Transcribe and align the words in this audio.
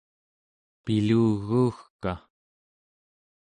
piluguugka 0.83 2.13